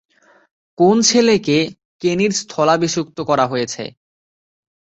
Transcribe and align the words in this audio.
কোন 0.77 0.95
ছেলেকে 1.01 1.57
কেনির 2.01 2.31
স্থলাভিষিক্ত 2.41 3.17
করা 3.29 3.45
হয়েছে? 3.47 3.83